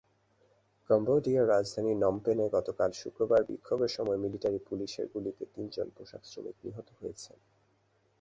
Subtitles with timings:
[0.89, 7.37] কম্বোডিয়ার রাজধানী নমপেনে গতকাল শুক্রবার বিক্ষোভের সময় মিলিটারি-পুলিশের গুলিতে তিনজন পোশাকশ্রমিক নিহত হয়েছেন।